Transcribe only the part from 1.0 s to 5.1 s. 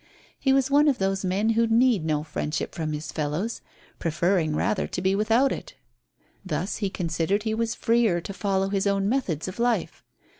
men who need no friendship from his fellows, preferring rather to